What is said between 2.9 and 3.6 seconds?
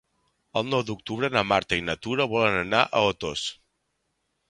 a Otos.